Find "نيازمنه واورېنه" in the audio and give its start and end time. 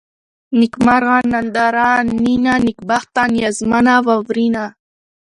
3.33-4.65